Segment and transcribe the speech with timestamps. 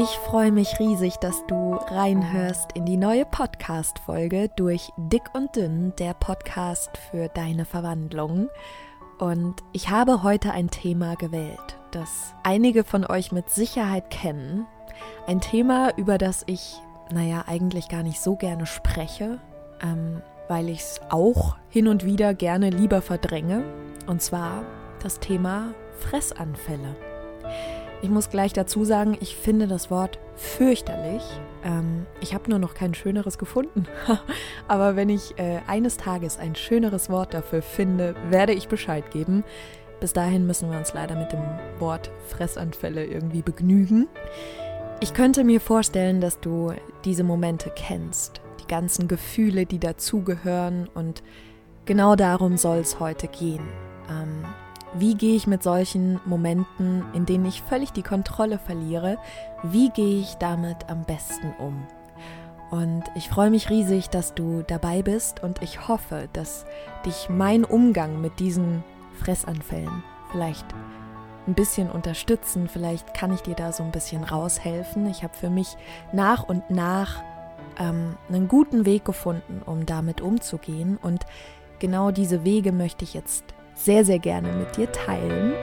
[0.00, 5.92] Ich freue mich riesig, dass du reinhörst in die neue Podcast-Folge durch Dick und Dünn,
[5.98, 8.48] der Podcast für deine Verwandlung.
[9.18, 14.68] Und ich habe heute ein Thema gewählt, das einige von euch mit Sicherheit kennen.
[15.26, 16.80] Ein Thema, über das ich,
[17.10, 19.40] naja, eigentlich gar nicht so gerne spreche,
[19.82, 23.64] ähm, weil ich es auch hin und wieder gerne lieber verdränge.
[24.06, 24.62] Und zwar
[25.02, 27.07] das Thema Fressanfälle.
[28.00, 31.22] Ich muss gleich dazu sagen, ich finde das Wort fürchterlich.
[31.64, 33.86] Ähm, ich habe nur noch kein schöneres gefunden.
[34.68, 39.42] Aber wenn ich äh, eines Tages ein schöneres Wort dafür finde, werde ich Bescheid geben.
[39.98, 41.42] Bis dahin müssen wir uns leider mit dem
[41.80, 44.06] Wort Fressanfälle irgendwie begnügen.
[45.00, 46.72] Ich könnte mir vorstellen, dass du
[47.04, 51.24] diese Momente kennst, die ganzen Gefühle, die dazugehören und
[51.84, 53.62] genau darum soll es heute gehen.
[54.08, 54.44] Ähm,
[54.94, 59.18] wie gehe ich mit solchen Momenten, in denen ich völlig die Kontrolle verliere,
[59.62, 61.86] wie gehe ich damit am besten um?
[62.70, 66.66] Und ich freue mich riesig, dass du dabei bist und ich hoffe, dass
[67.06, 70.66] dich mein Umgang mit diesen Fressanfällen vielleicht
[71.46, 72.68] ein bisschen unterstützen.
[72.68, 75.06] Vielleicht kann ich dir da so ein bisschen raushelfen.
[75.06, 75.76] Ich habe für mich
[76.12, 77.22] nach und nach
[77.78, 80.98] ähm, einen guten Weg gefunden, um damit umzugehen.
[81.00, 81.24] Und
[81.78, 83.44] genau diese Wege möchte ich jetzt
[83.78, 85.54] sehr, sehr gerne mit dir teilen.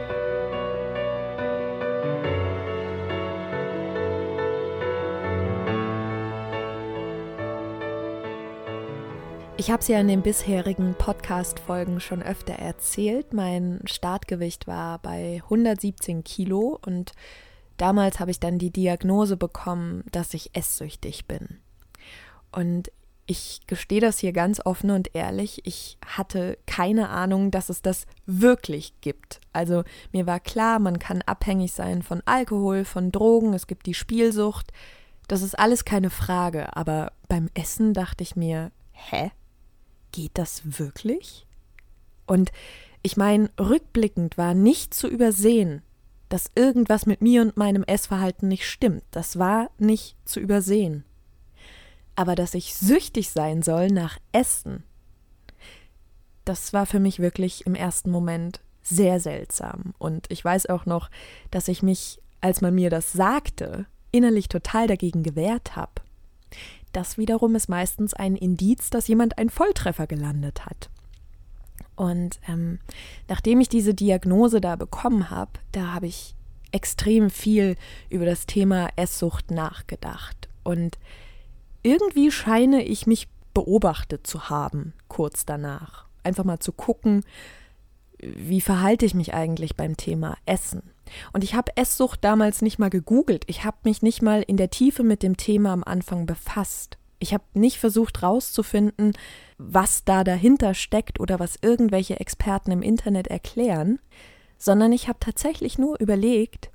[9.58, 13.34] Ich habe es ja in den bisherigen Podcast-Folgen schon öfter erzählt.
[13.34, 17.14] Mein Startgewicht war bei 117 Kilo und
[17.78, 21.60] damals habe ich dann die Diagnose bekommen, dass ich esssüchtig bin.
[22.52, 22.92] Und
[23.28, 28.06] ich gestehe das hier ganz offen und ehrlich, ich hatte keine Ahnung, dass es das
[28.26, 29.42] wirklich gibt.
[29.52, 33.96] Also mir war klar, man kann abhängig sein von Alkohol, von Drogen, es gibt die
[33.96, 34.72] Spielsucht.
[35.28, 39.32] Das ist alles keine Frage, aber beim Essen dachte ich mir, hä?
[40.12, 41.48] Geht das wirklich?
[42.28, 42.52] Und
[43.02, 45.82] ich meine, rückblickend war nicht zu übersehen,
[46.30, 49.04] dass irgendwas mit mir und meinem Essverhalten nicht stimmt.
[49.12, 51.06] Das war nicht zu übersehen
[52.16, 54.84] aber dass ich süchtig sein soll nach Essen,
[56.46, 59.94] das war für mich wirklich im ersten Moment sehr seltsam.
[59.98, 61.10] Und ich weiß auch noch,
[61.52, 65.92] dass ich mich, als man mir das sagte, innerlich total dagegen gewehrt habe.
[66.94, 70.90] Das wiederum ist meistens ein Indiz, dass jemand einen Volltreffer gelandet hat.
[71.96, 72.80] Und ähm,
[73.28, 76.36] nachdem ich diese Diagnose da bekommen habe, da habe ich
[76.72, 77.76] extrem viel
[78.10, 80.50] über das Thema Esssucht nachgedacht.
[80.64, 80.98] Und
[81.86, 86.06] irgendwie scheine ich mich beobachtet zu haben, kurz danach.
[86.24, 87.24] Einfach mal zu gucken,
[88.20, 90.82] wie verhalte ich mich eigentlich beim Thema Essen.
[91.32, 93.44] Und ich habe Esssucht damals nicht mal gegoogelt.
[93.46, 96.98] Ich habe mich nicht mal in der Tiefe mit dem Thema am Anfang befasst.
[97.20, 99.14] Ich habe nicht versucht herauszufinden,
[99.60, 104.00] was da dahinter steckt oder was irgendwelche Experten im Internet erklären,
[104.58, 106.72] sondern ich habe tatsächlich nur überlegt,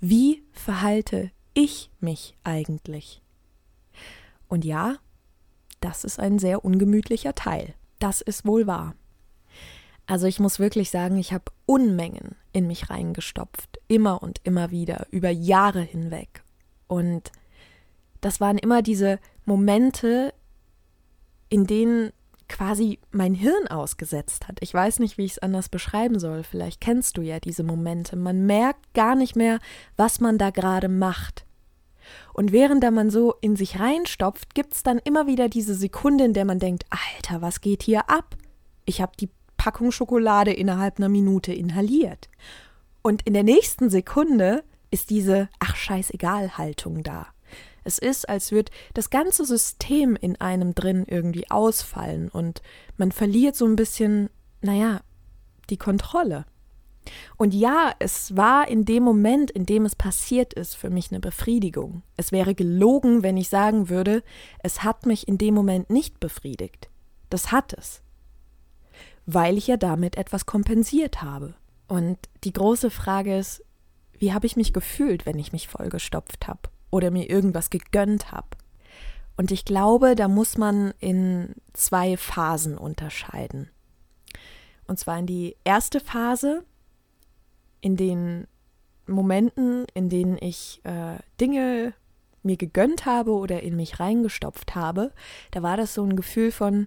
[0.00, 3.22] wie verhalte ich mich eigentlich?
[4.50, 4.96] Und ja,
[5.80, 7.74] das ist ein sehr ungemütlicher Teil.
[8.00, 8.94] Das ist wohl wahr.
[10.06, 15.06] Also ich muss wirklich sagen, ich habe Unmengen in mich reingestopft, immer und immer wieder,
[15.10, 16.42] über Jahre hinweg.
[16.88, 17.30] Und
[18.20, 20.34] das waren immer diese Momente,
[21.48, 22.12] in denen
[22.48, 24.58] quasi mein Hirn ausgesetzt hat.
[24.60, 26.42] Ich weiß nicht, wie ich es anders beschreiben soll.
[26.42, 28.16] Vielleicht kennst du ja diese Momente.
[28.16, 29.60] Man merkt gar nicht mehr,
[29.96, 31.46] was man da gerade macht.
[32.40, 36.24] Und während da man so in sich reinstopft, gibt es dann immer wieder diese Sekunde,
[36.24, 38.34] in der man denkt, Alter, was geht hier ab?
[38.86, 39.28] Ich habe die
[39.58, 42.30] Packung Schokolade innerhalb einer Minute inhaliert.
[43.02, 47.26] Und in der nächsten Sekunde ist diese Ach scheißegal Haltung da.
[47.84, 52.62] Es ist, als würde das ganze System in einem drin irgendwie ausfallen und
[52.96, 54.30] man verliert so ein bisschen,
[54.62, 55.02] naja,
[55.68, 56.46] die Kontrolle.
[57.36, 61.20] Und ja, es war in dem Moment, in dem es passiert ist, für mich eine
[61.20, 62.02] Befriedigung.
[62.16, 64.22] Es wäre gelogen, wenn ich sagen würde,
[64.62, 66.88] es hat mich in dem Moment nicht befriedigt.
[67.28, 68.02] Das hat es.
[69.26, 71.54] Weil ich ja damit etwas kompensiert habe.
[71.88, 73.64] Und die große Frage ist,
[74.18, 78.48] wie habe ich mich gefühlt, wenn ich mich vollgestopft habe oder mir irgendwas gegönnt habe?
[79.36, 83.70] Und ich glaube, da muss man in zwei Phasen unterscheiden.
[84.86, 86.64] Und zwar in die erste Phase,
[87.80, 88.46] in den
[89.06, 91.94] Momenten, in denen ich äh, Dinge
[92.42, 95.12] mir gegönnt habe oder in mich reingestopft habe,
[95.50, 96.86] da war das so ein Gefühl von,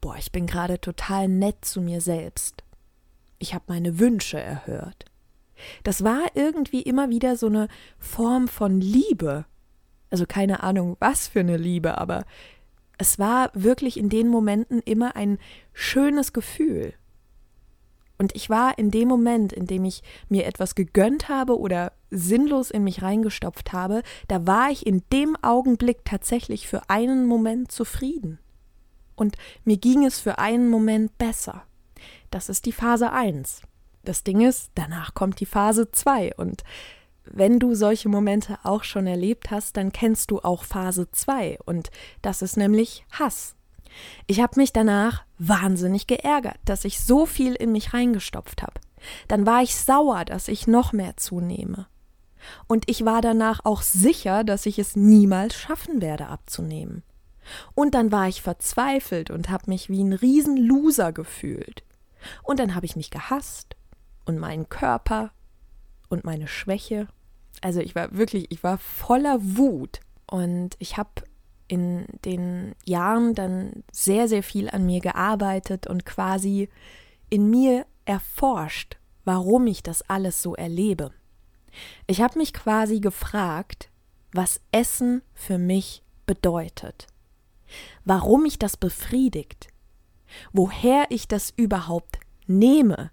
[0.00, 2.64] boah, ich bin gerade total nett zu mir selbst.
[3.38, 5.04] Ich habe meine Wünsche erhört.
[5.84, 9.44] Das war irgendwie immer wieder so eine Form von Liebe.
[10.10, 12.24] Also keine Ahnung, was für eine Liebe, aber
[12.98, 15.38] es war wirklich in den Momenten immer ein
[15.72, 16.94] schönes Gefühl.
[18.18, 22.70] Und ich war in dem Moment, in dem ich mir etwas gegönnt habe oder sinnlos
[22.70, 28.38] in mich reingestopft habe, da war ich in dem Augenblick tatsächlich für einen Moment zufrieden.
[29.16, 31.64] Und mir ging es für einen Moment besser.
[32.30, 33.62] Das ist die Phase 1.
[34.04, 36.64] Das Ding ist, danach kommt die Phase 2 und
[37.24, 41.90] wenn du solche Momente auch schon erlebt hast, dann kennst du auch Phase 2 und
[42.20, 43.54] das ist nämlich Hass.
[44.26, 48.80] Ich habe mich danach wahnsinnig geärgert, dass ich so viel in mich reingestopft habe.
[49.28, 51.86] Dann war ich sauer, dass ich noch mehr zunehme.
[52.66, 57.02] Und ich war danach auch sicher, dass ich es niemals schaffen werde abzunehmen.
[57.74, 61.82] Und dann war ich verzweifelt und habe mich wie ein Riesenloser gefühlt.
[62.42, 63.76] Und dann habe ich mich gehasst
[64.24, 65.32] und meinen Körper
[66.08, 67.08] und meine Schwäche.
[67.60, 71.10] Also ich war wirklich, ich war voller Wut und ich habe
[71.72, 76.68] in den Jahren dann sehr, sehr viel an mir gearbeitet und quasi
[77.30, 81.12] in mir erforscht, warum ich das alles so erlebe.
[82.06, 83.88] Ich habe mich quasi gefragt,
[84.32, 87.06] was Essen für mich bedeutet,
[88.04, 89.68] warum mich das befriedigt,
[90.52, 93.10] woher ich das überhaupt nehme,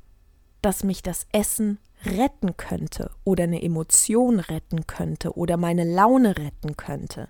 [0.61, 6.75] dass mich das Essen retten könnte oder eine Emotion retten könnte oder meine Laune retten
[6.75, 7.29] könnte.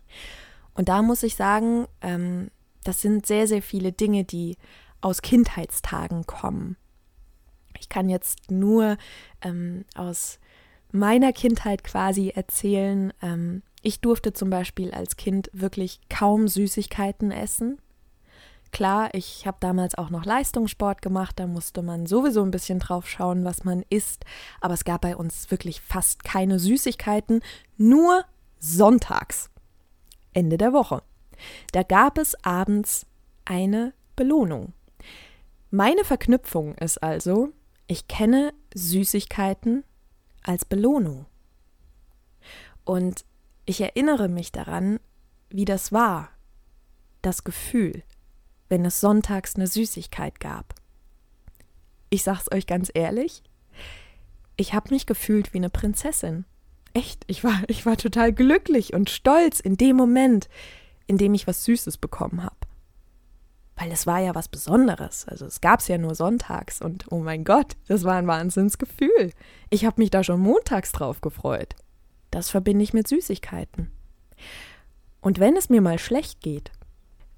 [0.80, 2.52] Und da muss ich sagen, ähm,
[2.86, 4.56] das sind sehr, sehr viele Dinge, die
[5.02, 6.78] aus Kindheitstagen kommen.
[7.78, 8.96] Ich kann jetzt nur
[9.42, 10.40] ähm, aus
[10.94, 13.12] meiner Kindheit quasi erzählen.
[13.22, 17.82] Ähm, ich durfte zum Beispiel als Kind wirklich kaum Süßigkeiten essen.
[18.72, 23.06] Klar, ich habe damals auch noch Leistungssport gemacht, da musste man sowieso ein bisschen drauf
[23.06, 24.24] schauen, was man isst,
[24.62, 27.42] aber es gab bei uns wirklich fast keine Süßigkeiten,
[27.76, 28.24] nur
[28.60, 29.50] sonntags,
[30.40, 31.04] Ende der Woche.
[31.74, 33.06] Da gab es abends
[33.46, 34.74] eine Belohnung.
[35.70, 37.50] Meine Verknüpfung ist also,
[37.88, 39.84] ich kenne Süßigkeiten
[40.44, 41.26] als Belohnung.
[42.86, 43.26] Und
[43.66, 45.00] ich erinnere mich daran,
[45.50, 46.30] wie das war,
[47.22, 48.04] das Gefühl,
[48.70, 50.74] wenn es sonntags eine Süßigkeit gab.
[52.10, 53.44] Ich sag's euch ganz ehrlich,
[54.56, 56.46] ich habe mich gefühlt wie eine Prinzessin.
[56.94, 60.50] Echt, ich war, ich war total glücklich und stolz in dem Moment,
[61.08, 62.56] in dem ich was Süßes bekommen habe.
[63.76, 65.28] Weil es war ja was Besonderes.
[65.28, 69.32] Also es gab's ja nur sonntags und oh mein Gott, das war ein Wahnsinnsgefühl.
[69.70, 71.76] Ich habe mich da schon montags drauf gefreut.
[72.32, 73.92] Das verbinde ich mit Süßigkeiten.
[75.22, 76.72] Und wenn es mir mal schlecht geht,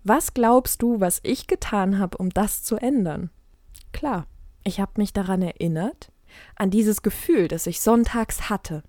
[0.04, 3.30] was glaubst du, was ich getan habe, um das zu ändern?
[3.92, 4.26] Klar,
[4.64, 6.12] ich habe mich daran erinnert,
[6.56, 8.84] an dieses Gefühl, das ich sonntags hatte.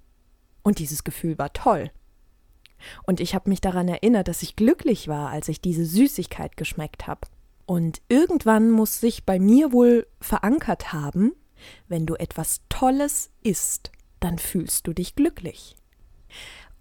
[0.62, 1.90] Und dieses Gefühl war toll.
[3.04, 7.06] Und ich habe mich daran erinnert, dass ich glücklich war, als ich diese Süßigkeit geschmeckt
[7.06, 7.20] habe.
[7.66, 11.32] Und irgendwann muss sich bei mir wohl verankert haben,
[11.88, 15.76] wenn du etwas Tolles isst, dann fühlst du dich glücklich.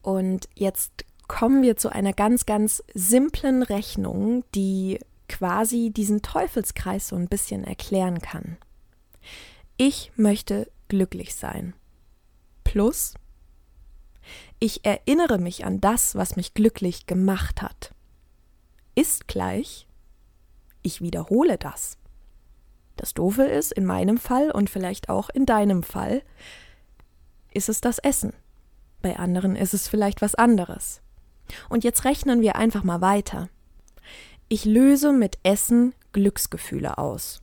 [0.01, 4.99] Und jetzt kommen wir zu einer ganz, ganz simplen Rechnung, die
[5.29, 8.57] quasi diesen Teufelskreis so ein bisschen erklären kann.
[9.77, 11.73] Ich möchte glücklich sein.
[12.63, 13.13] Plus,
[14.63, 17.95] ich erinnere mich an das, was mich glücklich gemacht hat.
[18.93, 19.87] Ist gleich,
[20.83, 21.97] ich wiederhole das.
[22.95, 26.21] Das Doofe ist, in meinem Fall und vielleicht auch in deinem Fall,
[27.51, 28.33] ist es das Essen.
[29.01, 31.01] Bei anderen ist es vielleicht was anderes.
[31.67, 33.49] Und jetzt rechnen wir einfach mal weiter.
[34.47, 37.41] Ich löse mit Essen Glücksgefühle aus.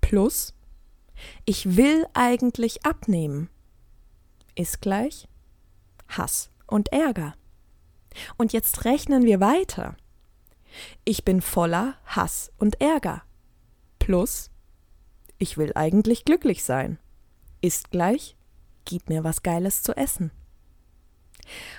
[0.00, 0.54] Plus,
[1.46, 3.50] ich will eigentlich abnehmen.
[4.54, 5.26] Ist gleich
[6.16, 7.34] Hass und Ärger.
[8.36, 9.96] Und jetzt rechnen wir weiter.
[11.04, 13.22] Ich bin voller Hass und Ärger.
[13.98, 14.50] Plus,
[15.38, 16.98] ich will eigentlich glücklich sein.
[17.60, 18.36] Ist gleich,
[18.84, 20.30] gib mir was Geiles zu essen.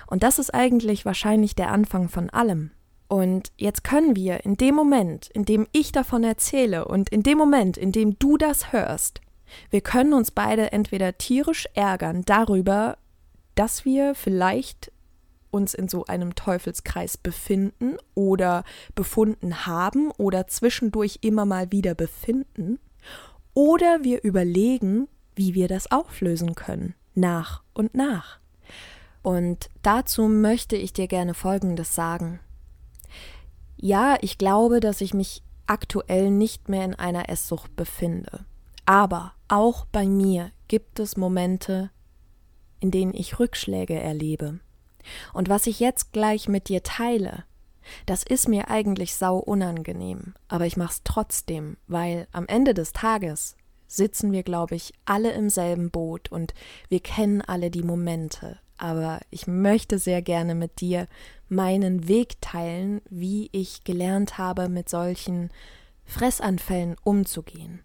[0.06, 2.70] Und das ist eigentlich wahrscheinlich der Anfang von allem.
[3.08, 7.38] Und jetzt können wir in dem Moment, in dem ich davon erzähle und in dem
[7.38, 9.20] Moment, in dem du das hörst,
[9.70, 12.96] wir können uns beide entweder tierisch ärgern darüber,
[13.54, 14.92] dass wir vielleicht
[15.50, 22.80] uns in so einem Teufelskreis befinden oder befunden haben oder zwischendurch immer mal wieder befinden,
[23.54, 25.06] oder wir überlegen,
[25.36, 28.40] wie wir das auflösen können, nach und nach.
[29.22, 32.40] Und dazu möchte ich dir gerne Folgendes sagen.
[33.76, 38.44] Ja, ich glaube, dass ich mich aktuell nicht mehr in einer Esssucht befinde.
[38.86, 41.90] Aber auch bei mir gibt es Momente,
[42.84, 44.60] in denen ich Rückschläge erlebe.
[45.32, 47.44] Und was ich jetzt gleich mit dir teile,
[48.04, 53.56] das ist mir eigentlich sau unangenehm, aber ich mach's trotzdem, weil am Ende des Tages
[53.86, 56.52] sitzen wir, glaube ich, alle im selben Boot und
[56.90, 58.58] wir kennen alle die Momente.
[58.76, 61.08] Aber ich möchte sehr gerne mit dir
[61.48, 65.50] meinen Weg teilen, wie ich gelernt habe, mit solchen
[66.04, 67.82] Fressanfällen umzugehen.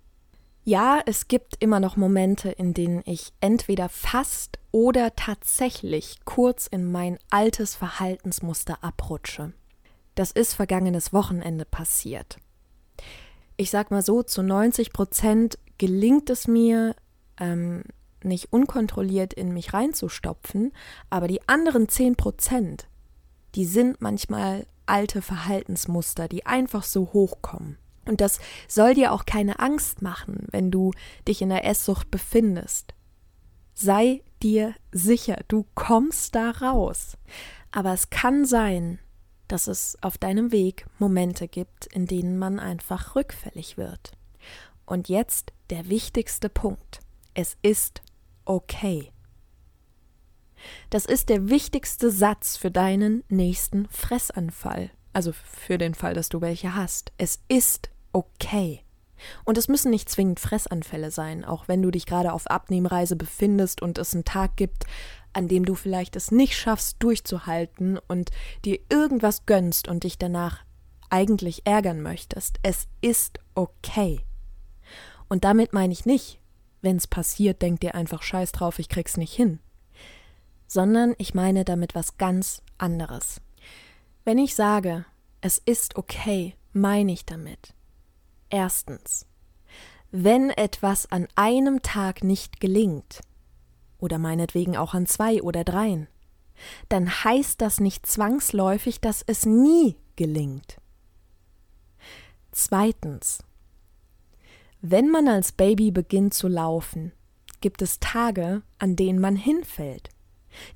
[0.70, 6.92] Ja, es gibt immer noch Momente, in denen ich entweder fast oder tatsächlich kurz in
[6.92, 9.54] mein altes Verhaltensmuster abrutsche.
[10.14, 12.38] Das ist vergangenes Wochenende passiert.
[13.58, 16.96] Ich sag mal so, zu 90 Prozent gelingt es mir,
[17.40, 17.82] ähm,
[18.24, 20.72] nicht unkontrolliert in mich reinzustopfen,
[21.10, 22.88] aber die anderen 10 Prozent,
[23.56, 27.80] die sind manchmal alte Verhaltensmuster, die einfach so hochkommen.
[28.10, 30.92] Und das soll dir auch keine Angst machen, wenn du
[31.28, 32.94] dich in der Esssucht befindest.
[33.76, 37.18] Sei dir sicher, du kommst da raus.
[37.72, 39.00] Aber es kann sein,
[39.48, 44.14] dass es auf deinem Weg Momente gibt, in denen man einfach rückfällig wird.
[44.86, 47.02] Und jetzt der wichtigste Punkt.
[47.36, 48.02] Es ist
[48.46, 49.12] okay.
[50.90, 54.90] Das ist der wichtigste Satz für deinen nächsten Fressanfall.
[55.14, 57.12] Also für den Fall, dass du welche hast.
[57.18, 58.84] Es ist okay.
[59.44, 63.82] Und es müssen nicht zwingend Fressanfälle sein, auch wenn du dich gerade auf Abnehmreise befindest
[63.82, 64.86] und es einen Tag gibt,
[65.34, 68.32] an dem du vielleicht es nicht schaffst, durchzuhalten und
[68.66, 70.64] dir irgendwas gönnst und dich danach
[71.10, 72.60] eigentlich ärgern möchtest.
[72.64, 74.22] Es ist okay.
[75.28, 76.40] Und damit meine ich nicht,
[76.82, 79.60] wenn es passiert, denk dir einfach scheiß drauf, ich krieg's nicht hin.
[80.68, 83.42] Sondern ich meine damit was ganz anderes.
[84.24, 85.06] Wenn ich sage,
[85.42, 87.74] es ist okay, meine ich damit.
[88.50, 89.26] Erstens,
[90.12, 93.22] wenn etwas an einem Tag nicht gelingt,
[94.00, 96.08] oder meinetwegen auch an zwei oder dreien,
[96.90, 100.78] dann heißt das nicht zwangsläufig, dass es nie gelingt.
[102.52, 103.44] Zweitens,
[104.82, 107.12] wenn man als Baby beginnt zu laufen,
[107.62, 110.10] gibt es Tage, an denen man hinfällt.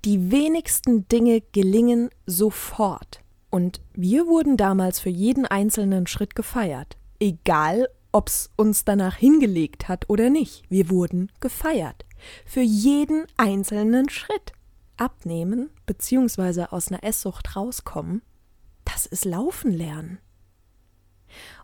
[0.06, 3.22] Die wenigsten Dinge gelingen sofort.
[3.50, 6.98] Und wir wurden damals für jeden einzelnen Schritt gefeiert.
[7.24, 10.70] Egal, ob's uns danach hingelegt hat oder nicht.
[10.70, 12.04] Wir wurden gefeiert.
[12.46, 14.52] Für jeden einzelnen Schritt.
[14.98, 16.66] Abnehmen bzw.
[16.66, 18.24] aus einer Esssucht rauskommen,
[18.84, 20.20] das ist Laufen lernen.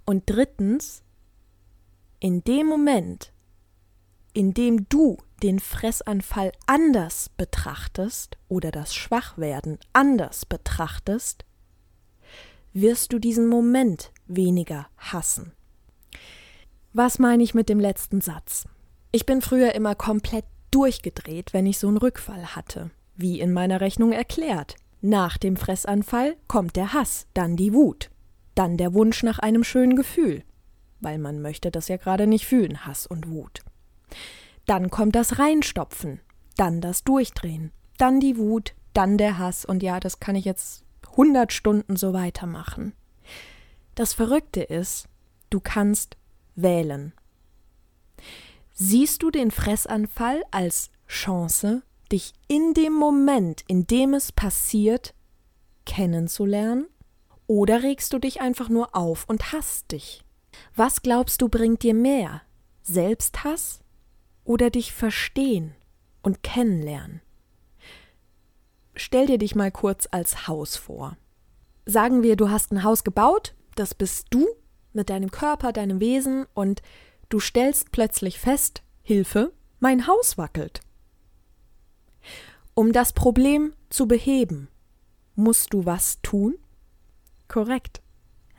[0.06, 1.04] Und drittens,
[2.22, 3.34] in dem Moment,
[4.32, 11.44] in dem du den Fressanfall anders betrachtest oder das Schwachwerden anders betrachtest,
[12.72, 15.52] wirst du diesen Moment weniger hassen.
[16.94, 18.66] Was meine ich mit dem letzten Satz?
[19.12, 23.82] Ich bin früher immer komplett durchgedreht, wenn ich so einen Rückfall hatte, wie in meiner
[23.82, 24.76] Rechnung erklärt.
[25.02, 28.10] Nach dem Fressanfall kommt der Hass, dann die Wut,
[28.56, 30.44] dann der Wunsch nach einem schönen Gefühl,
[31.00, 33.62] weil man möchte das ja gerade nicht fühlen, Hass und Wut.
[34.66, 36.20] Dann kommt das Reinstopfen,
[36.58, 40.84] dann das Durchdrehen, dann die Wut, dann der Hass und ja, das kann ich jetzt
[41.16, 42.94] hundert Stunden so weitermachen.
[44.00, 45.10] Das Verrückte ist,
[45.50, 46.16] du kannst
[46.56, 47.12] wählen.
[48.74, 55.14] Siehst du den Fressanfall als Chance, dich in dem Moment, in dem es passiert,
[55.86, 56.88] kennenzulernen?
[57.46, 60.24] Oder regst du dich einfach nur auf und hasst dich?
[60.78, 62.42] Was glaubst du bringt dir mehr?
[62.84, 63.82] Selbsthass
[64.46, 65.76] oder dich verstehen
[66.22, 67.20] und kennenlernen?
[68.96, 71.18] Stell dir dich mal kurz als Haus vor.
[71.86, 74.48] Sagen wir, du hast ein Haus gebaut, das bist du
[74.94, 76.82] mit deinem Körper, deinem Wesen und
[77.30, 80.82] du stellst plötzlich fest, Hilfe, mein Haus wackelt.
[82.74, 84.68] Um das Problem zu beheben,
[85.36, 86.56] musst du was tun?
[87.48, 88.02] Korrekt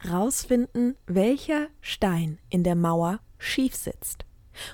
[0.09, 4.25] rausfinden, welcher Stein in der Mauer schief sitzt.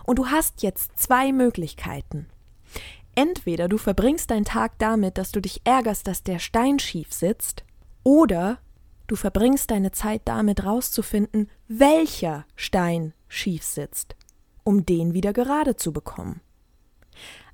[0.04, 2.26] Und du hast jetzt zwei Möglichkeiten.
[3.14, 7.64] Entweder du verbringst deinen Tag damit, dass du dich ärgerst, dass der Stein schief sitzt,
[8.04, 8.58] oder
[9.06, 14.16] du verbringst deine Zeit damit rauszufinden, welcher Stein schief sitzt,
[14.64, 16.40] um den wieder gerade zu bekommen.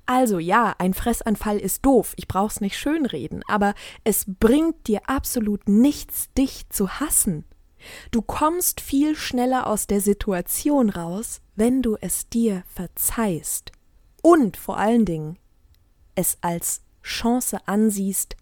[0.05, 5.69] Also ja, ein Fressanfall ist doof, ich brauch's nicht schönreden, aber es bringt dir absolut
[5.69, 7.45] nichts, dich zu hassen.
[8.11, 13.71] Du kommst viel schneller aus der Situation raus, wenn du es dir verzeihst
[14.21, 15.37] und vor allen Dingen
[16.15, 18.35] es als Chance ansiehst,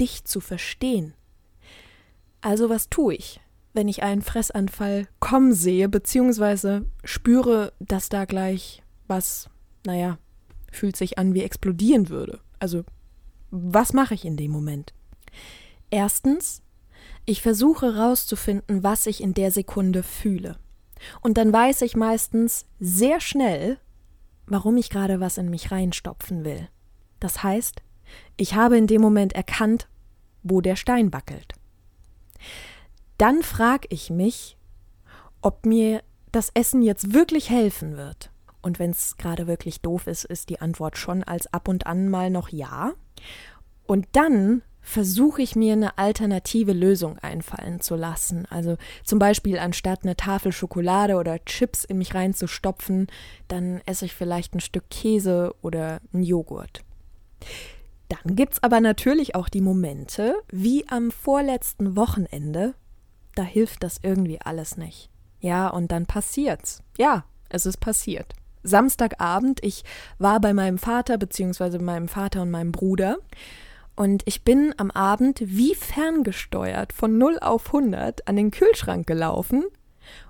[0.00, 1.14] dich zu verstehen.
[2.46, 3.40] Also was tue ich,
[3.72, 9.50] wenn ich einen Fressanfall kommen sehe, beziehungsweise spüre, dass da gleich was,
[9.84, 10.18] naja,
[10.70, 12.38] fühlt sich an wie explodieren würde.
[12.60, 12.84] Also,
[13.50, 14.94] was mache ich in dem Moment?
[15.90, 16.62] Erstens,
[17.24, 20.56] ich versuche herauszufinden, was ich in der Sekunde fühle.
[21.22, 23.80] Und dann weiß ich meistens sehr schnell,
[24.46, 26.68] warum ich gerade was in mich reinstopfen will.
[27.18, 27.82] Das heißt,
[28.36, 29.88] ich habe in dem Moment erkannt,
[30.44, 31.56] wo der Stein wackelt.
[33.18, 34.56] Dann frage ich mich,
[35.40, 38.30] ob mir das Essen jetzt wirklich helfen wird.
[38.62, 42.08] Und wenn es gerade wirklich doof ist, ist die Antwort schon als ab und an
[42.08, 42.94] mal noch ja.
[43.86, 48.46] Und dann versuche ich mir eine alternative Lösung einfallen zu lassen.
[48.50, 53.08] Also zum Beispiel anstatt eine Tafel Schokolade oder Chips in mich reinzustopfen,
[53.48, 56.84] dann esse ich vielleicht ein Stück Käse oder einen Joghurt.
[58.08, 62.74] Dann gibt es aber natürlich auch die Momente, wie am vorletzten Wochenende,
[63.36, 65.10] da hilft das irgendwie alles nicht.
[65.40, 66.82] Ja, und dann passiert's.
[66.98, 68.34] Ja, es ist passiert.
[68.64, 69.84] Samstagabend, ich
[70.18, 73.18] war bei meinem Vater, beziehungsweise meinem Vater und meinem Bruder.
[73.94, 79.64] Und ich bin am Abend wie ferngesteuert von 0 auf 100 an den Kühlschrank gelaufen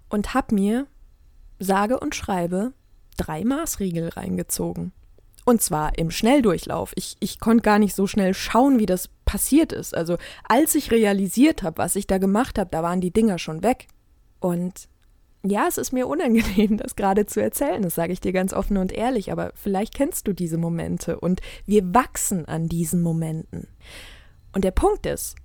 [0.08, 0.86] und hab mir,
[1.58, 2.72] sage und schreibe,
[3.16, 4.92] drei Maßriegel reingezogen.
[5.47, 6.93] Und zwar im Schnelldurchlauf.
[6.97, 9.95] Ich, ich konnte gar nicht so schnell schauen, wie das passiert ist.
[9.97, 13.62] Also als ich realisiert habe, was ich da gemacht habe, da waren die Dinger schon
[13.62, 13.87] weg.
[14.41, 14.88] Und
[15.45, 18.76] ja, es ist mir unangenehm, das gerade zu erzählen, das sage ich dir ganz offen
[18.76, 23.69] und ehrlich, aber vielleicht kennst du diese Momente und wir wachsen an diesen Momenten.
[24.53, 25.37] Und der Punkt ist,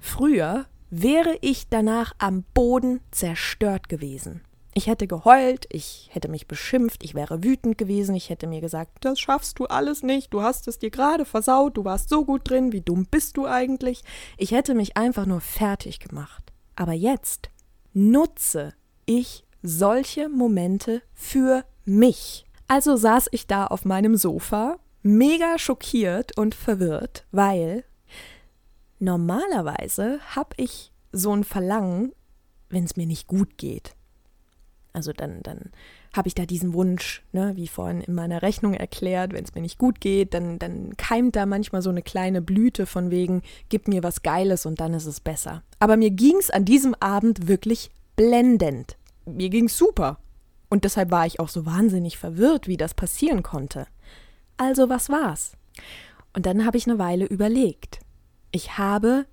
[0.00, 4.42] früher wäre ich danach am Boden zerstört gewesen.
[4.76, 9.04] Ich hätte geheult, ich hätte mich beschimpft, ich wäre wütend gewesen, ich hätte mir gesagt,
[9.04, 12.50] das schaffst du alles nicht, du hast es dir gerade versaut, du warst so gut
[12.50, 14.02] drin, wie dumm bist du eigentlich?
[14.36, 16.52] Ich hätte mich einfach nur fertig gemacht.
[16.74, 17.50] Aber jetzt
[17.92, 18.74] nutze
[19.06, 22.44] ich solche Momente für mich.
[22.66, 27.84] Also saß ich da auf meinem Sofa, mega schockiert und verwirrt, weil
[28.98, 32.12] normalerweise habe ich so ein Verlangen,
[32.70, 33.94] wenn es mir nicht gut geht.
[34.94, 35.72] Also dann, dann
[36.12, 39.60] habe ich da diesen Wunsch, ne, wie vorhin in meiner Rechnung erklärt, wenn es mir
[39.60, 43.88] nicht gut geht, dann, dann keimt da manchmal so eine kleine Blüte von wegen, gib
[43.88, 45.64] mir was Geiles und dann ist es besser.
[45.80, 48.96] Aber mir ging es an diesem Abend wirklich blendend.
[49.26, 50.18] Mir ging's super.
[50.70, 53.88] Und deshalb war ich auch so wahnsinnig verwirrt, wie das passieren konnte.
[54.56, 55.52] Also was war's?
[56.34, 57.98] Und dann habe ich eine Weile überlegt.
[58.52, 59.26] Ich habe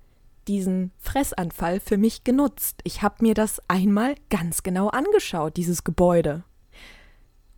[0.48, 2.80] diesen Fressanfall für mich genutzt.
[2.84, 6.44] Ich habe mir das einmal ganz genau angeschaut, dieses Gebäude.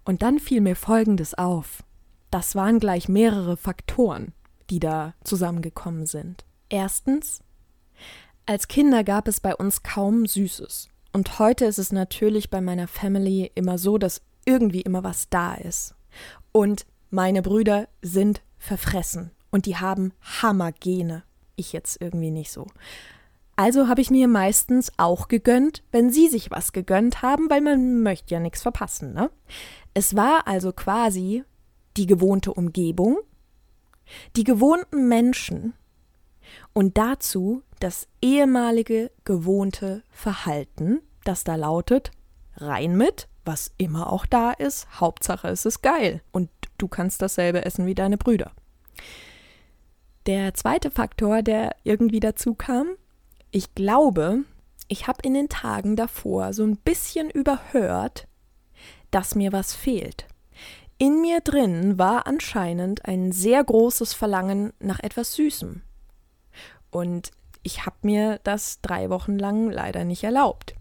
[0.04, 1.82] Und dann fiel mir Folgendes auf.
[2.30, 4.32] Das waren gleich mehrere Faktoren,
[4.70, 6.44] die da zusammengekommen sind.
[6.68, 7.42] Erstens,
[8.46, 10.88] als Kinder gab es bei uns kaum Süßes.
[11.12, 15.54] Und heute ist es natürlich bei meiner Family immer so, dass irgendwie immer was da
[15.54, 15.94] ist.
[16.52, 21.22] Und meine Brüder sind verfressen und die haben Hammergene.
[21.56, 22.66] Ich jetzt irgendwie nicht so.
[23.56, 28.02] Also habe ich mir meistens auch gegönnt, wenn sie sich was gegönnt haben, weil man
[28.02, 29.30] möchte ja nichts verpassen, ne?
[29.94, 31.44] Es war also quasi
[31.96, 33.18] die gewohnte Umgebung,
[34.34, 35.74] die gewohnten Menschen
[36.72, 42.10] und dazu das ehemalige gewohnte Verhalten, das da lautet,
[42.56, 47.64] rein mit, was immer auch da ist, Hauptsache es ist geil und du kannst dasselbe
[47.64, 48.52] essen wie deine Brüder.
[50.26, 52.96] Der zweite Faktor, der irgendwie dazu kam,
[53.50, 54.44] ich glaube,
[54.88, 58.26] ich habe in den Tagen davor so ein bisschen überhört,
[59.10, 60.26] dass mir was fehlt.
[60.96, 65.82] In mir drin war anscheinend ein sehr großes Verlangen nach etwas Süßem.
[66.90, 67.30] Und
[67.62, 70.74] ich habe mir das drei Wochen lang leider nicht erlaubt.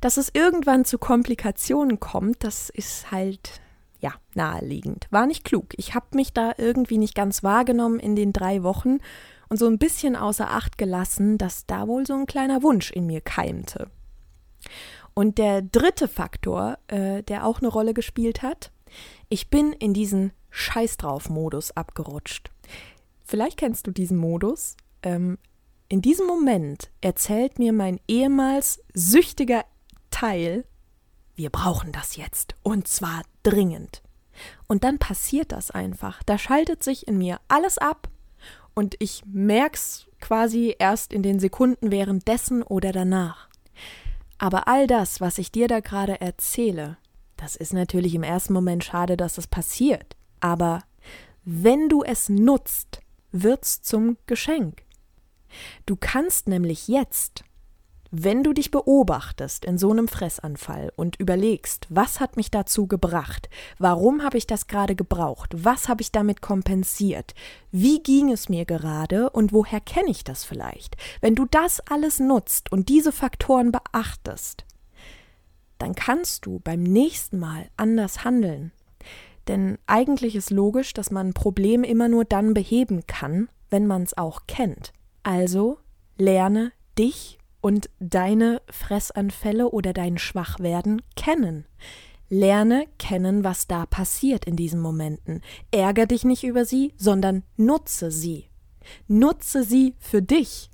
[0.00, 3.61] Dass es irgendwann zu Komplikationen kommt, das ist halt
[4.02, 5.06] ja, naheliegend.
[5.10, 5.74] War nicht klug.
[5.76, 8.98] Ich habe mich da irgendwie nicht ganz wahrgenommen in den drei Wochen
[9.48, 13.06] und so ein bisschen außer Acht gelassen, dass da wohl so ein kleiner Wunsch in
[13.06, 13.90] mir keimte.
[15.14, 18.72] Und der dritte Faktor, äh, der auch eine Rolle gespielt hat,
[19.28, 22.50] ich bin in diesen Scheiß drauf Modus abgerutscht.
[23.24, 24.76] Vielleicht kennst du diesen Modus.
[25.02, 25.38] Ähm,
[25.88, 29.64] in diesem Moment erzählt mir mein ehemals süchtiger
[30.10, 30.64] Teil,
[31.42, 34.00] wir brauchen das jetzt und zwar dringend.
[34.68, 36.22] Und dann passiert das einfach.
[36.22, 38.08] Da schaltet sich in mir alles ab
[38.74, 43.48] und ich merk's quasi erst in den Sekunden währenddessen oder danach.
[44.38, 46.96] Aber all das, was ich dir da gerade erzähle,
[47.36, 50.14] das ist natürlich im ersten Moment schade, dass es passiert.
[50.38, 50.84] Aber
[51.44, 53.00] wenn du es nutzt,
[53.32, 54.84] wird's zum Geschenk.
[55.86, 57.42] Du kannst nämlich jetzt
[58.14, 63.48] Wenn du dich beobachtest in so einem Fressanfall und überlegst, was hat mich dazu gebracht,
[63.78, 67.34] warum habe ich das gerade gebraucht, was habe ich damit kompensiert,
[67.70, 72.20] wie ging es mir gerade und woher kenne ich das vielleicht, wenn du das alles
[72.20, 74.66] nutzt und diese Faktoren beachtest,
[75.78, 78.72] dann kannst du beim nächsten Mal anders handeln.
[79.48, 84.02] Denn eigentlich ist logisch, dass man ein Problem immer nur dann beheben kann, wenn man
[84.02, 84.92] es auch kennt.
[85.22, 85.78] Also
[86.18, 91.64] lerne dich und deine Fressanfälle oder dein Schwachwerden kennen.
[92.28, 95.40] Lerne kennen, was da passiert in diesen Momenten.
[95.70, 98.48] Ärger dich nicht über sie, sondern nutze sie.
[99.06, 100.70] Nutze sie für dich.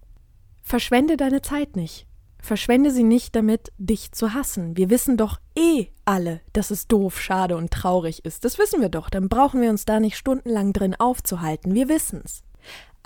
[0.62, 2.06] Verschwende deine Zeit nicht.
[2.40, 4.76] Verschwende sie nicht damit, dich zu hassen.
[4.76, 8.44] Wir wissen doch eh alle, dass es doof, schade und traurig ist.
[8.44, 9.10] Das wissen wir doch.
[9.10, 11.74] Dann brauchen wir uns da nicht stundenlang drin aufzuhalten.
[11.74, 12.42] Wir wissen's.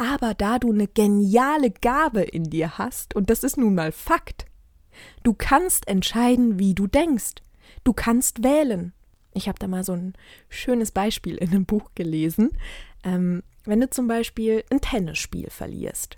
[0.03, 4.47] Aber da du eine geniale Gabe in dir hast, und das ist nun mal Fakt,
[5.23, 7.37] du kannst entscheiden, wie du denkst.
[7.85, 8.93] Du kannst wählen.
[9.33, 10.15] Ich habe da mal so ein
[10.49, 12.51] schönes Beispiel in einem Buch gelesen.
[13.05, 16.17] Ähm, wenn du zum Beispiel ein Tennisspiel verlierst,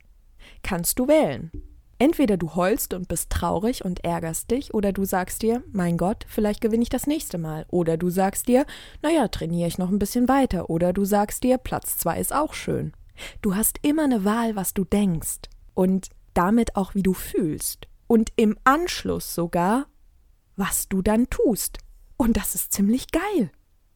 [0.63, 1.51] kannst du wählen.
[1.99, 6.25] Entweder du heulst und bist traurig und ärgerst dich, oder du sagst dir, mein Gott,
[6.27, 7.67] vielleicht gewinne ich das nächste Mal.
[7.69, 8.65] Oder du sagst dir,
[9.03, 10.71] naja, trainiere ich noch ein bisschen weiter.
[10.71, 12.95] Oder du sagst dir, Platz zwei ist auch schön.
[13.43, 15.43] Du hast immer eine Wahl, was du denkst
[15.75, 17.89] und damit auch, wie du fühlst.
[18.07, 19.87] Und im Anschluss sogar,
[20.57, 21.79] was du dann tust.
[22.17, 23.51] Und das ist ziemlich geil.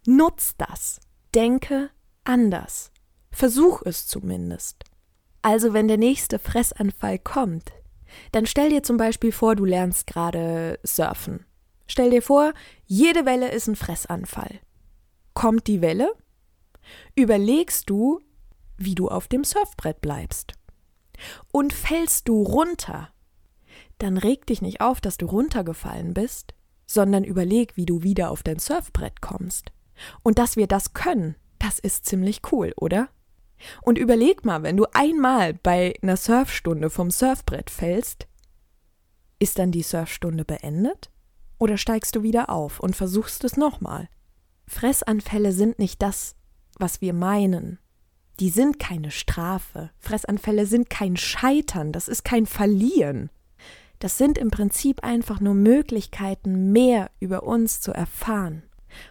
[0.07, 1.01] Nutz das.
[1.35, 1.91] Denke
[2.25, 2.91] anders.
[3.31, 4.85] Versuch es zumindest.
[5.43, 7.73] Also wenn der nächste Fressanfall kommt,
[8.33, 11.45] dann stell dir zum Beispiel vor, du lernst gerade surfen.
[11.87, 12.53] Stell dir vor,
[12.87, 14.61] jede Welle ist ein Fressanfall.
[15.35, 16.13] Kommt die Welle?
[17.15, 18.21] Überlegst du,
[18.79, 20.55] wie du auf dem Surfbrett bleibst.
[21.53, 23.11] Und fällst du runter,
[23.99, 26.55] dann reg dich nicht auf, dass du runtergefallen bist,
[26.87, 29.73] sondern überleg, wie du wieder auf dein Surfbrett kommst.
[30.23, 33.09] Und dass wir das können, das ist ziemlich cool, oder?
[33.83, 38.29] Und überleg mal, wenn du einmal bei einer Surfstunde vom Surfbrett fällst,
[39.41, 41.11] ist dann die Surfstunde beendet?
[41.59, 44.09] Oder steigst du wieder auf und versuchst es nochmal?
[44.69, 46.37] Fressanfälle sind nicht das,
[46.79, 47.79] was wir meinen,
[48.41, 49.91] die sind keine Strafe.
[49.99, 53.31] Fressanfälle sind kein Scheitern, das ist kein Verlieren.
[53.99, 58.63] Das sind im Prinzip einfach nur Möglichkeiten, mehr über uns zu erfahren.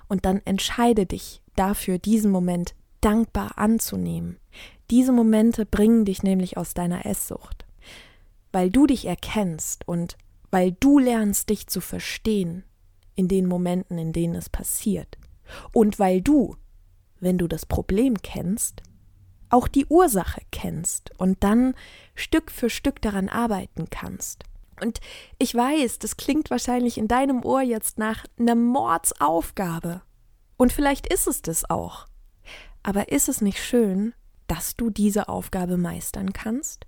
[0.07, 4.37] Und dann entscheide dich dafür, diesen Moment dankbar anzunehmen.
[4.89, 7.65] Diese Momente bringen dich nämlich aus deiner Esssucht.
[8.53, 10.17] Weil du dich erkennst und
[10.51, 12.63] weil du lernst, dich zu verstehen
[13.15, 15.17] in den Momenten, in denen es passiert.
[15.73, 16.55] Und weil du,
[17.19, 18.81] wenn du das Problem kennst,
[19.49, 21.75] auch die Ursache kennst und dann
[22.15, 24.43] Stück für Stück daran arbeiten kannst.
[24.81, 24.99] Und
[25.39, 30.01] ich weiß, das klingt wahrscheinlich in deinem Ohr jetzt nach einer Mordsaufgabe.
[30.57, 32.07] Und vielleicht ist es das auch.
[32.83, 34.13] Aber ist es nicht schön,
[34.47, 36.85] dass du diese Aufgabe meistern kannst?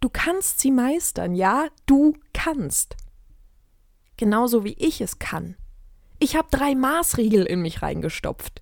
[0.00, 2.96] Du kannst sie meistern, ja, du kannst.
[4.16, 5.56] Genauso wie ich es kann.
[6.18, 8.60] Ich habe drei Maßriegel in mich reingestopft.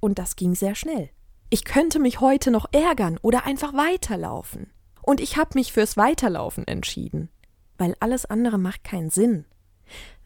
[0.00, 1.10] Und das ging sehr schnell.
[1.48, 4.72] Ich könnte mich heute noch ärgern oder einfach weiterlaufen.
[5.02, 7.28] Und ich habe mich fürs Weiterlaufen entschieden,
[7.78, 9.44] weil alles andere macht keinen Sinn.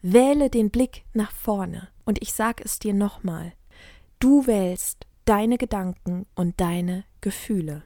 [0.01, 3.53] Wähle den Blick nach vorne und ich sag es dir nochmal.
[4.17, 7.83] Du wählst deine Gedanken und deine Gefühle.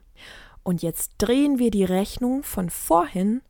[0.64, 3.42] Und jetzt drehen wir die Rechnung von vorhin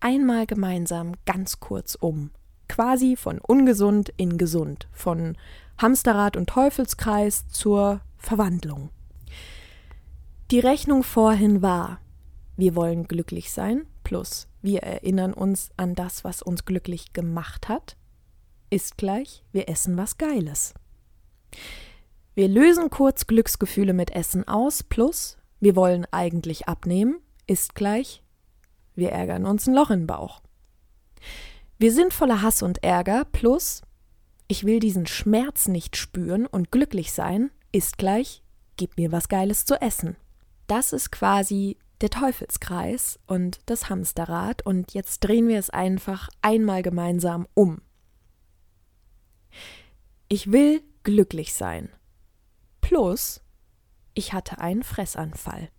[0.00, 2.30] einmal gemeinsam ganz kurz um.
[2.68, 5.38] Quasi von ungesund in gesund, von
[5.78, 8.90] Hamsterrad und Teufelskreis zur Verwandlung.
[10.50, 12.00] Die Rechnung vorhin war,
[12.56, 17.96] wir wollen glücklich sein, plus wir erinnern uns an das, was uns glücklich gemacht hat,
[18.68, 20.74] ist gleich, wir essen was Geiles.
[22.34, 28.24] Wir lösen kurz Glücksgefühle mit Essen aus, plus wir wollen eigentlich abnehmen, ist gleich,
[28.96, 30.42] wir ärgern uns ein Loch im Bauch.
[31.78, 33.82] Wir sind voller Hass und Ärger, plus
[34.48, 38.42] ich will diesen Schmerz nicht spüren und glücklich sein, ist gleich,
[38.76, 40.16] gib mir was Geiles zu essen.
[40.70, 46.82] Das ist quasi der Teufelskreis und das Hamsterrad und jetzt drehen wir es einfach einmal
[46.82, 47.82] gemeinsam um.
[50.28, 51.88] Ich will glücklich sein.
[52.82, 53.42] Plus,
[54.14, 55.72] ich hatte einen Fressanfall.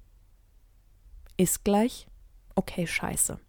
[1.37, 2.07] Ist gleich,
[2.55, 3.39] okay, scheiße.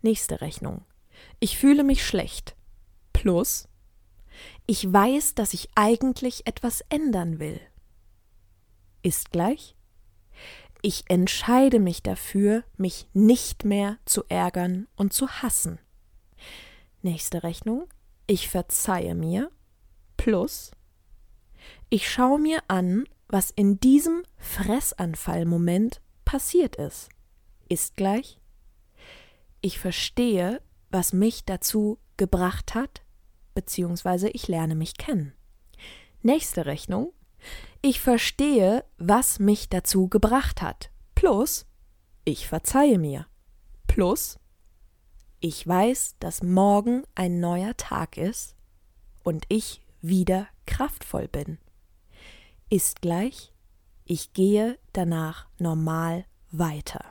[0.00, 0.86] Nächste Rechnung.
[1.38, 2.56] Ich fühle mich schlecht.
[3.12, 3.68] Plus,
[4.66, 7.60] ich weiß, dass ich eigentlich etwas ändern will
[9.06, 9.76] ist gleich
[10.82, 15.78] Ich entscheide mich dafür, mich nicht mehr zu ärgern und zu hassen.
[17.02, 17.88] Nächste Rechnung.
[18.26, 19.50] Ich verzeihe mir.
[20.16, 20.72] Plus.
[21.88, 27.08] Ich schaue mir an, was in diesem Fressanfallmoment passiert ist.
[27.68, 28.40] Ist gleich.
[29.60, 33.02] Ich verstehe, was mich dazu gebracht hat,
[33.54, 35.32] beziehungsweise ich lerne mich kennen.
[36.22, 37.12] Nächste Rechnung.
[37.88, 40.90] Ich verstehe, was mich dazu gebracht hat.
[41.14, 41.66] Plus,
[42.24, 43.28] ich verzeihe mir.
[43.86, 44.40] Plus,
[45.38, 48.56] ich weiß, dass morgen ein neuer Tag ist
[49.22, 51.58] und ich wieder kraftvoll bin.
[52.70, 53.52] Ist gleich,
[54.04, 57.04] ich gehe danach normal weiter.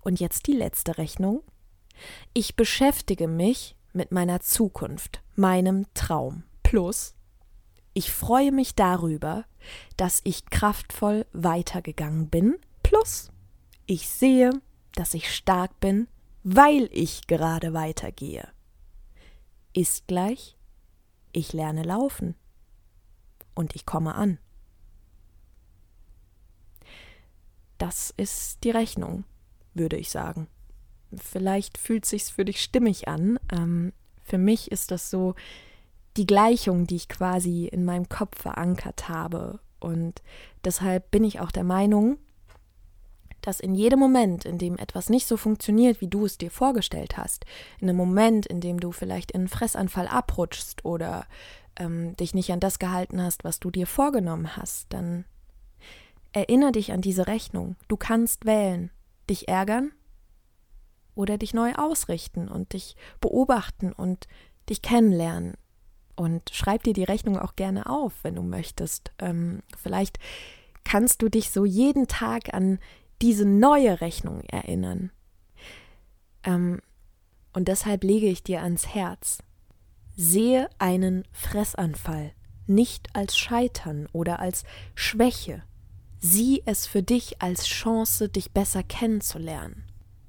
[0.00, 1.44] Und jetzt die letzte Rechnung.
[2.34, 6.42] Ich beschäftige mich mit meiner Zukunft, meinem Traum.
[6.64, 7.14] Plus,
[8.00, 9.44] ich freue mich darüber,
[9.98, 12.56] dass ich kraftvoll weitergegangen bin.
[12.82, 13.30] Plus,
[13.84, 14.52] ich sehe,
[14.94, 16.08] dass ich stark bin,
[16.42, 18.48] weil ich gerade weitergehe.
[19.74, 20.56] Ist gleich,
[21.32, 22.36] ich lerne laufen
[23.54, 24.38] und ich komme an.
[27.76, 29.24] Das ist die Rechnung,
[29.74, 30.48] würde ich sagen.
[31.14, 33.38] Vielleicht fühlt sich's für dich stimmig an.
[33.52, 35.34] Ähm, für mich ist das so
[36.16, 39.60] die Gleichung, die ich quasi in meinem Kopf verankert habe.
[39.78, 40.22] Und
[40.64, 42.18] deshalb bin ich auch der Meinung,
[43.40, 47.16] dass in jedem Moment, in dem etwas nicht so funktioniert, wie du es dir vorgestellt
[47.16, 47.46] hast,
[47.78, 51.26] in einem Moment, in dem du vielleicht in einen Fressanfall abrutschst oder
[51.76, 55.24] ähm, dich nicht an das gehalten hast, was du dir vorgenommen hast, dann
[56.32, 57.76] erinnere dich an diese Rechnung.
[57.88, 58.90] Du kannst wählen,
[59.28, 59.92] dich ärgern
[61.14, 64.28] oder dich neu ausrichten und dich beobachten und
[64.68, 65.54] dich kennenlernen.
[66.20, 69.10] Und schreib dir die Rechnung auch gerne auf, wenn du möchtest.
[69.20, 70.18] Ähm, vielleicht
[70.84, 72.78] kannst du dich so jeden Tag an
[73.22, 75.12] diese neue Rechnung erinnern.
[76.42, 76.82] Ähm,
[77.54, 79.38] und deshalb lege ich dir ans Herz,
[80.14, 82.32] sehe einen Fressanfall
[82.66, 85.62] nicht als Scheitern oder als Schwäche.
[86.18, 89.84] Sieh es für dich als Chance, dich besser kennenzulernen.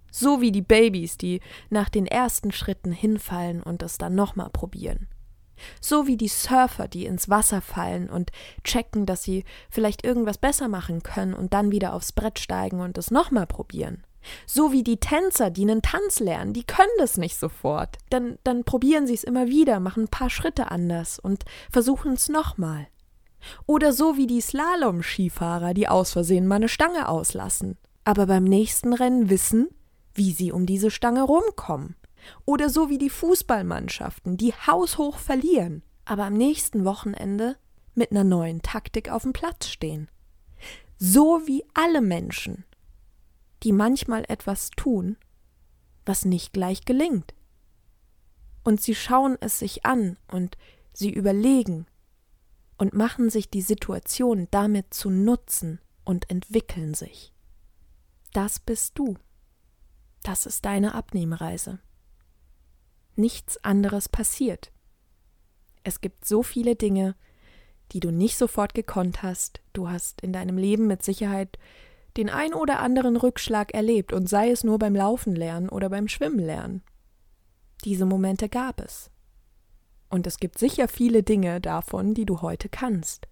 [0.09, 5.09] So wie die Babys, die nach den ersten Schritten hinfallen und es dann nochmal probieren.
[5.79, 8.31] So wie die Surfer, die ins Wasser fallen und
[8.63, 12.97] checken, dass sie vielleicht irgendwas besser machen können und dann wieder aufs Brett steigen und
[12.97, 14.03] es nochmal probieren.
[14.45, 17.97] So wie die Tänzer, die einen Tanz lernen, die können das nicht sofort.
[18.09, 22.29] Dann, dann probieren sie es immer wieder, machen ein paar Schritte anders und versuchen es
[22.29, 22.87] nochmal.
[23.65, 28.93] Oder so wie die Slalom-Skifahrer, die aus Versehen mal eine Stange auslassen, aber beim nächsten
[28.93, 29.69] Rennen wissen,
[30.13, 31.95] wie sie um diese Stange rumkommen.
[32.45, 37.57] Oder so wie die Fußballmannschaften, die haushoch verlieren, aber am nächsten Wochenende
[37.93, 40.09] mit einer neuen Taktik auf dem Platz stehen.
[40.97, 42.63] So wie alle Menschen,
[43.63, 45.17] die manchmal etwas tun,
[46.05, 47.33] was nicht gleich gelingt.
[48.63, 50.57] Und sie schauen es sich an und
[50.93, 51.87] sie überlegen
[52.77, 57.33] und machen sich die Situation damit zu Nutzen und entwickeln sich.
[58.33, 59.17] Das bist du.
[60.23, 61.79] Das ist deine Abnehmreise
[63.21, 64.71] nichts anderes passiert.
[65.83, 67.15] Es gibt so viele Dinge,
[67.91, 69.61] die du nicht sofort gekonnt hast.
[69.73, 71.57] Du hast in deinem Leben mit Sicherheit
[72.17, 76.09] den ein oder anderen Rückschlag erlebt, und sei es nur beim Laufen lernen oder beim
[76.09, 76.81] Schwimmen lernen.
[77.85, 79.09] Diese Momente gab es.
[80.09, 83.29] Und es gibt sicher viele Dinge davon, die du heute kannst.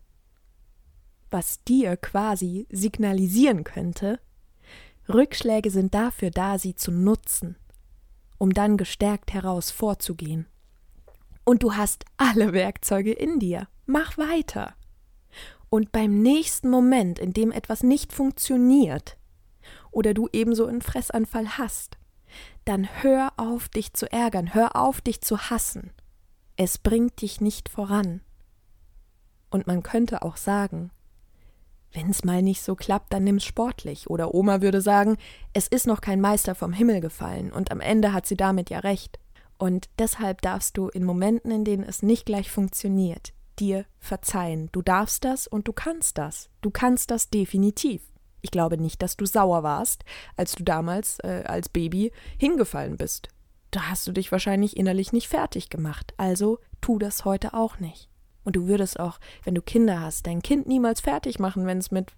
[1.30, 4.20] Was dir quasi signalisieren könnte,
[5.10, 7.58] Rückschläge sind dafür da, sie zu nutzen
[8.40, 10.48] um dann gestärkt heraus vorzugehen.
[11.44, 13.68] Und du hast alle Werkzeuge in dir.
[13.86, 14.74] Mach weiter.
[15.70, 19.18] Und beim nächsten Moment, in dem etwas nicht funktioniert
[19.92, 21.98] oder du ebenso einen Fressanfall hast,
[22.66, 25.92] dann hör auf, dich zu ärgern, hör auf, dich zu hassen.
[26.56, 28.22] Es bringt dich nicht voran.
[29.50, 30.92] Und man könnte auch sagen,
[31.92, 34.10] wenn es mal nicht so klappt, dann nimm's sportlich.
[34.10, 35.18] Oder Oma würde sagen,
[35.54, 38.80] es ist noch kein Meister vom Himmel gefallen und am Ende hat sie damit ja
[38.80, 39.20] recht.
[39.58, 44.70] Und deshalb darfst du in Momenten, in denen es nicht gleich funktioniert, dir verzeihen.
[44.72, 46.50] Du darfst das und du kannst das.
[46.62, 48.02] Du kannst das definitiv.
[48.42, 50.06] Ich glaube nicht, dass du sauer warst,
[50.38, 53.28] als du damals äh, als Baby hingefallen bist.
[53.72, 56.14] Da hast du dich wahrscheinlich innerlich nicht fertig gemacht.
[56.18, 58.10] Also tu das heute auch nicht.
[58.44, 61.92] Und du würdest auch, wenn du Kinder hast, dein Kind niemals fertig machen, wenn es
[61.92, 62.14] mit,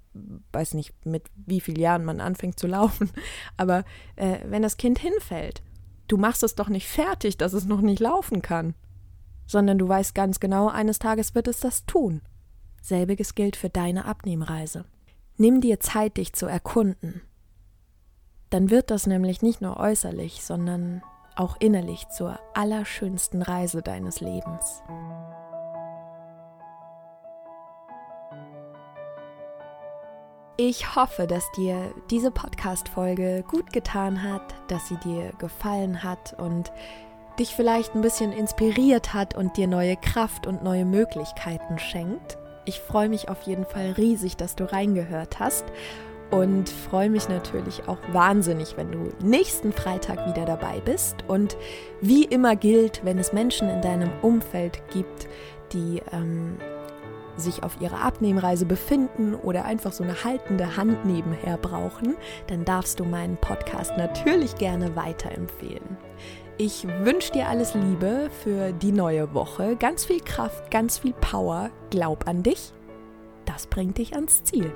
[0.53, 3.11] weiß nicht, mit wie vielen Jahren man anfängt zu laufen,
[3.57, 3.83] aber
[4.15, 5.61] äh, wenn das Kind hinfällt,
[6.07, 8.75] du machst es doch nicht fertig, dass es noch nicht laufen kann,
[9.47, 12.21] sondern du weißt ganz genau, eines Tages wird es das tun.
[12.81, 14.85] Selbiges gilt für deine Abnehmreise.
[15.37, 17.21] Nimm dir Zeit, dich zu erkunden.
[18.49, 21.01] Dann wird das nämlich nicht nur äußerlich, sondern
[21.35, 24.81] auch innerlich zur allerschönsten Reise deines Lebens.
[30.57, 36.71] Ich hoffe, dass dir diese Podcast-Folge gut getan hat, dass sie dir gefallen hat und
[37.39, 42.37] dich vielleicht ein bisschen inspiriert hat und dir neue Kraft und neue Möglichkeiten schenkt.
[42.65, 45.65] Ich freue mich auf jeden Fall riesig, dass du reingehört hast
[46.31, 51.17] und freue mich natürlich auch wahnsinnig, wenn du nächsten Freitag wieder dabei bist.
[51.27, 51.57] Und
[52.01, 55.27] wie immer gilt, wenn es Menschen in deinem Umfeld gibt,
[55.73, 56.57] die ähm,
[57.37, 62.15] sich auf ihrer Abnehmreise befinden oder einfach so eine haltende Hand nebenher brauchen,
[62.47, 65.97] dann darfst du meinen Podcast natürlich gerne weiterempfehlen.
[66.57, 71.71] Ich wünsche dir alles Liebe für die neue Woche, ganz viel Kraft, ganz viel Power,
[71.89, 72.73] glaub an dich,
[73.45, 74.71] das bringt dich ans Ziel.